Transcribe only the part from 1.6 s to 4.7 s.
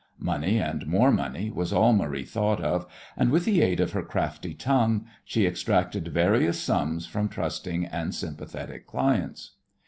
all Marie thought of, and, with the aid of her crafty